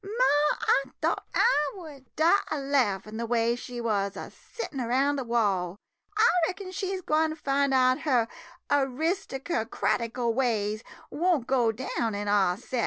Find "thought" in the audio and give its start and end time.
0.99-1.27